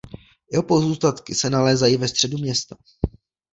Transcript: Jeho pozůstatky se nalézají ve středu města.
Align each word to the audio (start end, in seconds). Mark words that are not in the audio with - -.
Jeho 0.51 0.63
pozůstatky 0.63 1.35
se 1.35 1.49
nalézají 1.49 1.97
ve 1.97 2.07
středu 2.07 2.37
města. 2.37 2.75